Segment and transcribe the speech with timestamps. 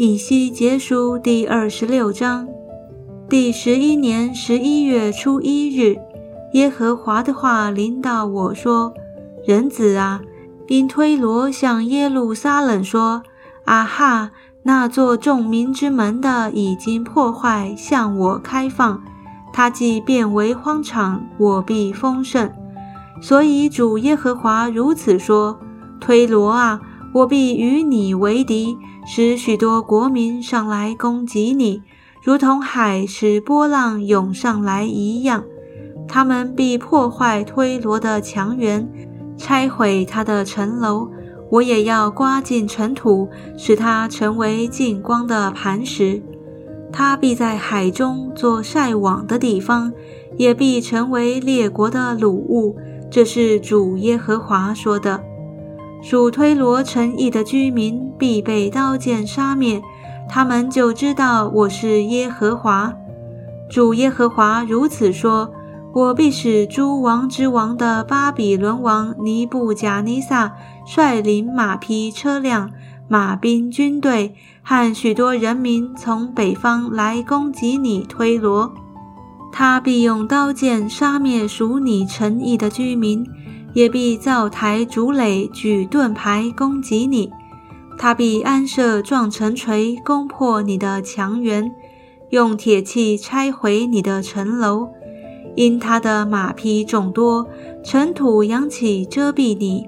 [0.00, 2.46] 以西结书第二十六章，
[3.28, 5.96] 第十一年十一月初一日，
[6.52, 8.94] 耶和华的话临到我说
[9.44, 10.20] ：“人子啊，
[10.68, 13.24] 因推罗向耶路撒冷说
[13.66, 14.30] ：‘啊哈，
[14.62, 19.02] 那座众民之门的已经破坏，向我开放。
[19.52, 22.48] 他既变为荒场，我必丰盛。’
[23.20, 25.58] 所以主耶和华如此说：
[26.00, 26.80] 推罗啊，
[27.12, 28.76] 我必与你为敌。”
[29.10, 31.82] 使许多国民上来攻击你，
[32.22, 35.44] 如同海使波浪涌上来一样。
[36.06, 38.86] 他们必破坏推罗的墙垣，
[39.38, 41.08] 拆毁他的城楼。
[41.50, 46.22] 我也要刮尽尘土，使它成为净光的磐石。
[46.92, 49.90] 他必在海中做晒网的地方，
[50.36, 52.76] 也必成为列国的掳物。
[53.10, 55.24] 这是主耶和华说的。
[56.00, 59.82] 属推罗城邑的居民必被刀剑杀灭，
[60.28, 62.92] 他们就知道我是耶和华。
[63.68, 65.50] 主耶和华如此说：
[65.92, 70.54] 我必使诸王之王的巴比伦王尼布贾尼撒
[70.86, 72.70] 率领马匹、车辆、
[73.08, 78.72] 马兵、军队和许多人民从北方来攻击你推罗，
[79.50, 83.26] 他必用刀剑杀灭属你城邑的居民。
[83.78, 87.30] 也必造台筑垒，举盾牌攻击你；
[87.96, 91.70] 他必安设撞城锤，攻破你的墙垣，
[92.30, 94.88] 用铁器拆毁你的城楼。
[95.54, 97.46] 因他的马匹众多，
[97.84, 99.86] 尘土扬起遮蔽你。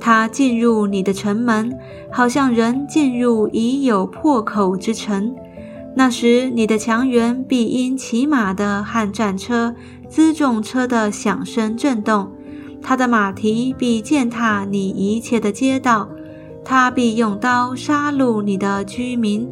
[0.00, 1.78] 他进入你的城门，
[2.10, 5.32] 好像人进入已有破口之城。
[5.94, 9.76] 那时，你的墙垣必因骑马的和战车、
[10.10, 12.32] 辎重车的响声震动。
[12.88, 16.08] 他的马蹄必践踏你一切的街道，
[16.64, 19.46] 他必用刀杀戮你的居民，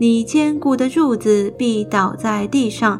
[0.00, 2.98] 你坚固的柱子必倒在地上，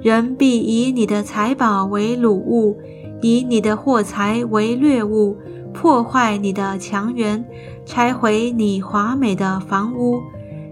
[0.00, 2.78] 人必以你的财宝为掳物，
[3.20, 5.36] 以你的货财为掠物，
[5.74, 7.44] 破坏你的墙垣，
[7.84, 10.20] 拆毁你华美的房屋，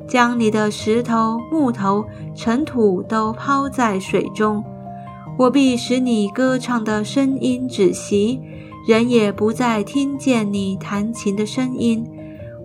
[0.06, 2.04] 将你的石头、木头、
[2.36, 4.62] 尘土都抛在水中。
[5.37, 8.41] 我必使你歌唱的声音止息，
[8.87, 12.06] 人也不再听见你弹琴的声音。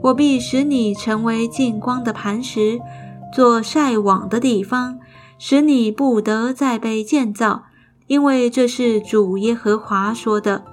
[0.04, 2.80] 我必使你成为净光的磐石，
[3.34, 5.00] 做晒网的地方，
[5.40, 7.64] 使你不得再被建造，
[8.06, 10.64] 因为这是主耶和华说的。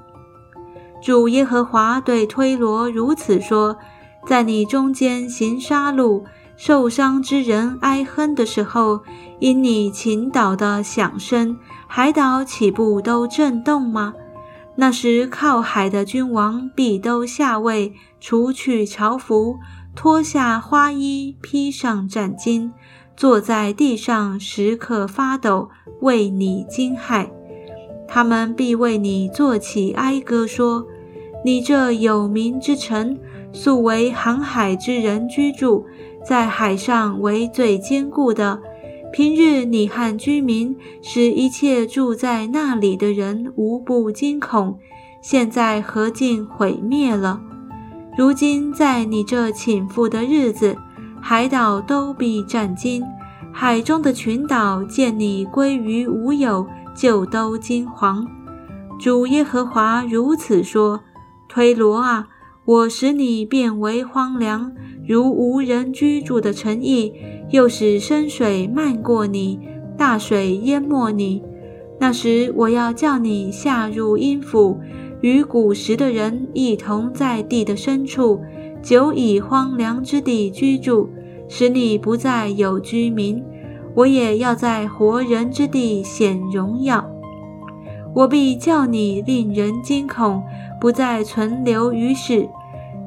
[1.03, 3.79] 主耶和华对推罗如此说：
[4.27, 6.23] 在你中间行杀戮、
[6.59, 9.01] 受伤之人哀哼的时候，
[9.41, 11.57] 因你倾倒的响声。
[11.89, 14.15] 海岛岂不都震动吗？
[14.77, 19.57] 那时靠海的君王必都下位，除去朝服，
[19.95, 22.71] 脱下花衣，披上战巾，
[23.17, 25.71] 坐在地上，时刻发抖，
[26.01, 27.31] 为你惊骇。
[28.07, 30.87] 他们必为你作起哀歌，说
[31.43, 33.19] ：“你这有名之城，
[33.53, 35.87] 素为航海之人居住，
[36.23, 38.61] 在海上为最坚固的。”
[39.17, 44.79] 平日你和居民使一切住在那里的人无不惊恐，
[45.23, 47.41] 现在何竟毁灭了？
[48.19, 50.77] 如今在你这倾覆的日子，
[51.19, 53.03] 海岛都必战惊，
[53.55, 58.23] 海中的群岛见你归于无有，就都惊惶。
[59.01, 61.01] 主耶和华如此说：
[61.49, 62.29] 推罗啊，
[62.67, 64.71] 我使你变为荒凉，
[65.07, 67.13] 如无人居住的城邑。
[67.51, 69.61] 又使深水漫过你，
[69.97, 71.41] 大水淹没你。
[72.01, 74.81] 那时我要叫你下入阴府，
[75.21, 78.41] 与古时的人一同在地的深处，
[78.83, 81.09] 久以荒凉之地居住，
[81.49, 83.41] 使你不再有居民。
[83.95, 87.09] 我也要在活人之地显荣耀。
[88.13, 90.43] 我必叫你令人惊恐，
[90.81, 92.49] 不再存留于世。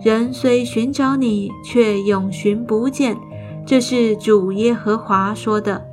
[0.02, 3.18] 人虽寻找你，却永寻不见。
[3.66, 5.89] 这是主耶和华说的。